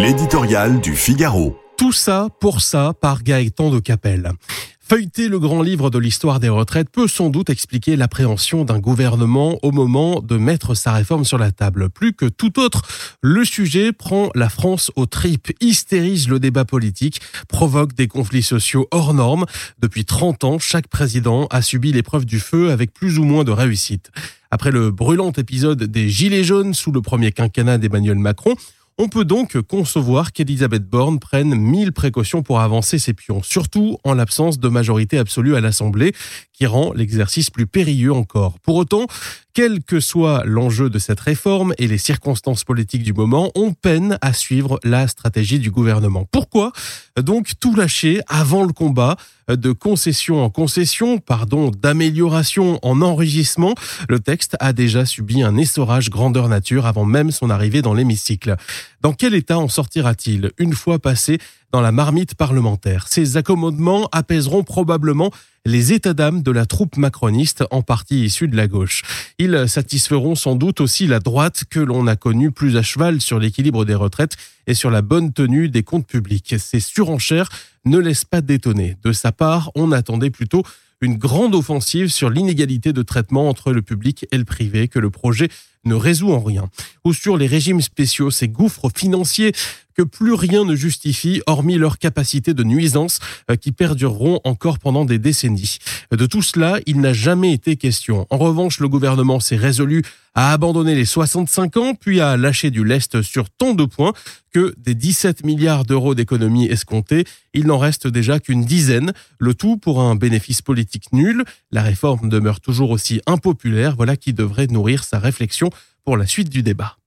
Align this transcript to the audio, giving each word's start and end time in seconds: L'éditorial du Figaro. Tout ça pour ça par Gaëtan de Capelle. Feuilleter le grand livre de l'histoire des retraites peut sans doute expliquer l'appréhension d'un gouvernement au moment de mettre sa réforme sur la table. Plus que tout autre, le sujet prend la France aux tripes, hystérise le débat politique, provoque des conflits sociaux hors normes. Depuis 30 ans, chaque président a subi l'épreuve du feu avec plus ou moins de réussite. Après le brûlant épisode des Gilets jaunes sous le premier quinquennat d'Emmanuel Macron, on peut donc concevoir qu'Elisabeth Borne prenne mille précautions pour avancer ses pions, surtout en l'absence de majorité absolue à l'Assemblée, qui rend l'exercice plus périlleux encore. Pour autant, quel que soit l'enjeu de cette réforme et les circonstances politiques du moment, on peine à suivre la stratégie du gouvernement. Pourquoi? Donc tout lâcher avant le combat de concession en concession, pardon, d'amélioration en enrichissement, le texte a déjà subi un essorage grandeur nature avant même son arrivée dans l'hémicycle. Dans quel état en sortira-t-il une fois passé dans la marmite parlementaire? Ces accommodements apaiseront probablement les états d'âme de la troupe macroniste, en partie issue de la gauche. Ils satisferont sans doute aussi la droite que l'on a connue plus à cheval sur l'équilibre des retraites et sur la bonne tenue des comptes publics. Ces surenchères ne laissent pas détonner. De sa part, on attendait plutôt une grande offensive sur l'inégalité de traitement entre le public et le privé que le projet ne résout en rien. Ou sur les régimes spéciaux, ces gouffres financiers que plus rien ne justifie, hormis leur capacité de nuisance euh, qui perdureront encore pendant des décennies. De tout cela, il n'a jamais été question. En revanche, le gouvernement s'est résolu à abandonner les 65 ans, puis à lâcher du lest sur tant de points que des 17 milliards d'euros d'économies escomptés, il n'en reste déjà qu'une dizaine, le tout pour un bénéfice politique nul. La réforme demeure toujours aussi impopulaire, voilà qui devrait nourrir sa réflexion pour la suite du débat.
L'éditorial 0.00 0.80
du 0.80 0.94
Figaro. 0.94 1.58
Tout 1.76 1.90
ça 1.90 2.28
pour 2.40 2.60
ça 2.60 2.92
par 3.00 3.24
Gaëtan 3.24 3.70
de 3.70 3.80
Capelle. 3.80 4.30
Feuilleter 4.78 5.26
le 5.26 5.40
grand 5.40 5.60
livre 5.60 5.90
de 5.90 5.98
l'histoire 5.98 6.38
des 6.38 6.48
retraites 6.48 6.88
peut 6.88 7.08
sans 7.08 7.30
doute 7.30 7.50
expliquer 7.50 7.96
l'appréhension 7.96 8.64
d'un 8.64 8.78
gouvernement 8.78 9.58
au 9.62 9.72
moment 9.72 10.20
de 10.20 10.36
mettre 10.36 10.74
sa 10.74 10.92
réforme 10.92 11.24
sur 11.24 11.36
la 11.36 11.50
table. 11.50 11.90
Plus 11.90 12.12
que 12.12 12.26
tout 12.26 12.60
autre, 12.60 12.82
le 13.22 13.44
sujet 13.44 13.92
prend 13.92 14.30
la 14.36 14.48
France 14.48 14.92
aux 14.94 15.06
tripes, 15.06 15.50
hystérise 15.60 16.28
le 16.28 16.38
débat 16.38 16.64
politique, 16.64 17.20
provoque 17.48 17.92
des 17.94 18.06
conflits 18.06 18.44
sociaux 18.44 18.86
hors 18.92 19.14
normes. 19.14 19.46
Depuis 19.80 20.04
30 20.04 20.44
ans, 20.44 20.58
chaque 20.60 20.86
président 20.86 21.48
a 21.50 21.60
subi 21.60 21.92
l'épreuve 21.92 22.24
du 22.24 22.38
feu 22.38 22.70
avec 22.70 22.94
plus 22.94 23.18
ou 23.18 23.24
moins 23.24 23.42
de 23.42 23.50
réussite. 23.50 24.12
Après 24.52 24.70
le 24.70 24.92
brûlant 24.92 25.32
épisode 25.32 25.82
des 25.82 26.08
Gilets 26.08 26.44
jaunes 26.44 26.72
sous 26.72 26.92
le 26.92 27.02
premier 27.02 27.32
quinquennat 27.32 27.76
d'Emmanuel 27.76 28.18
Macron, 28.18 28.54
on 28.98 29.08
peut 29.08 29.24
donc 29.24 29.60
concevoir 29.60 30.32
qu'Elisabeth 30.32 30.84
Borne 30.84 31.20
prenne 31.20 31.54
mille 31.54 31.92
précautions 31.92 32.42
pour 32.42 32.60
avancer 32.60 32.98
ses 32.98 33.14
pions, 33.14 33.42
surtout 33.42 33.98
en 34.02 34.14
l'absence 34.14 34.58
de 34.58 34.68
majorité 34.68 35.18
absolue 35.18 35.54
à 35.54 35.60
l'Assemblée, 35.60 36.12
qui 36.52 36.66
rend 36.66 36.92
l'exercice 36.92 37.50
plus 37.50 37.68
périlleux 37.68 38.12
encore. 38.12 38.58
Pour 38.58 38.74
autant, 38.74 39.06
quel 39.54 39.82
que 39.82 40.00
soit 40.00 40.44
l'enjeu 40.44 40.90
de 40.90 40.98
cette 40.98 41.20
réforme 41.20 41.74
et 41.78 41.88
les 41.88 41.98
circonstances 41.98 42.64
politiques 42.64 43.02
du 43.02 43.12
moment, 43.12 43.50
on 43.54 43.72
peine 43.72 44.18
à 44.20 44.32
suivre 44.32 44.78
la 44.84 45.08
stratégie 45.08 45.58
du 45.58 45.70
gouvernement. 45.70 46.26
Pourquoi? 46.30 46.72
Donc 47.20 47.52
tout 47.58 47.74
lâcher 47.74 48.20
avant 48.28 48.64
le 48.64 48.72
combat 48.72 49.16
de 49.48 49.72
concession 49.72 50.44
en 50.44 50.50
concession, 50.50 51.18
pardon, 51.18 51.70
d'amélioration 51.70 52.78
en 52.82 53.00
enrichissement, 53.00 53.74
le 54.08 54.20
texte 54.20 54.56
a 54.60 54.72
déjà 54.72 55.06
subi 55.06 55.42
un 55.42 55.56
essorage 55.56 56.10
grandeur 56.10 56.48
nature 56.48 56.86
avant 56.86 57.04
même 57.04 57.30
son 57.30 57.50
arrivée 57.50 57.82
dans 57.82 57.94
l'hémicycle. 57.94 58.56
Dans 59.00 59.12
quel 59.12 59.34
état 59.34 59.58
en 59.58 59.68
sortira-t-il 59.68 60.52
une 60.58 60.74
fois 60.74 60.98
passé 60.98 61.38
dans 61.72 61.80
la 61.80 61.92
marmite 61.92 62.34
parlementaire? 62.34 63.06
Ces 63.08 63.36
accommodements 63.36 64.08
apaiseront 64.12 64.64
probablement 64.64 65.30
les 65.68 65.92
états 65.92 66.14
d'âme 66.14 66.42
de 66.42 66.50
la 66.50 66.64
troupe 66.64 66.96
macroniste, 66.96 67.62
en 67.70 67.82
partie 67.82 68.24
issue 68.24 68.48
de 68.48 68.56
la 68.56 68.66
gauche. 68.66 69.02
Ils 69.38 69.68
satisferont 69.68 70.34
sans 70.34 70.56
doute 70.56 70.80
aussi 70.80 71.06
la 71.06 71.20
droite 71.20 71.64
que 71.68 71.78
l'on 71.78 72.06
a 72.06 72.16
connue 72.16 72.50
plus 72.50 72.76
à 72.76 72.82
cheval 72.82 73.20
sur 73.20 73.38
l'équilibre 73.38 73.84
des 73.84 73.94
retraites 73.94 74.36
et 74.66 74.72
sur 74.72 74.90
la 74.90 75.02
bonne 75.02 75.32
tenue 75.32 75.68
des 75.68 75.82
comptes 75.82 76.06
publics. 76.06 76.54
Ces 76.58 76.80
surenchères 76.80 77.50
ne 77.84 77.98
laissent 77.98 78.24
pas 78.24 78.40
détonner. 78.40 78.96
De 79.04 79.12
sa 79.12 79.30
part, 79.30 79.70
on 79.74 79.92
attendait 79.92 80.30
plutôt 80.30 80.62
une 81.02 81.18
grande 81.18 81.54
offensive 81.54 82.08
sur 82.08 82.30
l'inégalité 82.30 82.94
de 82.94 83.02
traitement 83.02 83.48
entre 83.48 83.72
le 83.72 83.82
public 83.82 84.26
et 84.32 84.38
le 84.38 84.44
privé 84.44 84.88
que 84.88 84.98
le 84.98 85.10
projet 85.10 85.48
ne 85.88 85.94
résout 85.94 86.32
en 86.32 86.40
rien. 86.40 86.68
Ou 87.04 87.12
sur 87.12 87.36
les 87.36 87.46
régimes 87.46 87.80
spéciaux, 87.80 88.30
ces 88.30 88.48
gouffres 88.48 88.90
financiers 88.94 89.52
que 89.98 90.02
plus 90.04 90.32
rien 90.32 90.64
ne 90.64 90.76
justifie, 90.76 91.42
hormis 91.48 91.76
leur 91.76 91.98
capacité 91.98 92.54
de 92.54 92.62
nuisance 92.62 93.18
euh, 93.50 93.56
qui 93.56 93.72
perdureront 93.72 94.40
encore 94.44 94.78
pendant 94.78 95.04
des 95.04 95.18
décennies. 95.18 95.78
De 96.12 96.24
tout 96.24 96.40
cela, 96.40 96.78
il 96.86 97.00
n'a 97.00 97.12
jamais 97.12 97.52
été 97.52 97.74
question. 97.74 98.24
En 98.30 98.38
revanche, 98.38 98.78
le 98.78 98.88
gouvernement 98.88 99.40
s'est 99.40 99.56
résolu 99.56 100.04
à 100.36 100.52
abandonner 100.52 100.94
les 100.94 101.04
65 101.04 101.76
ans, 101.78 101.94
puis 101.94 102.20
à 102.20 102.36
lâcher 102.36 102.70
du 102.70 102.84
lest 102.84 103.22
sur 103.22 103.50
tant 103.50 103.74
de 103.74 103.84
points 103.84 104.12
que 104.52 104.72
des 104.78 104.94
17 104.94 105.44
milliards 105.44 105.84
d'euros 105.84 106.14
d'économies 106.14 106.66
escomptés, 106.66 107.24
il 107.52 107.66
n'en 107.66 107.78
reste 107.78 108.06
déjà 108.06 108.38
qu'une 108.38 108.64
dizaine, 108.64 109.12
le 109.38 109.54
tout 109.54 109.78
pour 109.78 110.00
un 110.00 110.14
bénéfice 110.14 110.62
politique 110.62 111.12
nul. 111.12 111.42
La 111.72 111.82
réforme 111.82 112.28
demeure 112.28 112.60
toujours 112.60 112.90
aussi 112.90 113.20
impopulaire, 113.26 113.96
voilà 113.96 114.16
qui 114.16 114.32
devrait 114.32 114.68
nourrir 114.68 115.02
sa 115.02 115.18
réflexion 115.18 115.70
pour 116.08 116.16
la 116.16 116.26
suite 116.26 116.48
du 116.48 116.62
débat. 116.62 116.98